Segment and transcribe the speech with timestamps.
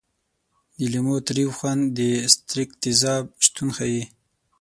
[0.77, 1.99] د لیمو تریو خوند د
[2.33, 4.03] ستریک تیزاب شتون ښيي.